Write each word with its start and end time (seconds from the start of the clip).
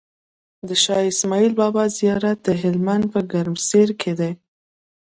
د 0.67 0.69
شاهاسماعيل 0.83 1.53
بابا 1.61 1.83
زيارت 1.97 2.37
دهلمند 2.47 3.03
په 3.13 3.19
ګرمسير 3.31 3.89
کی 4.01 4.13
دی 4.19 4.31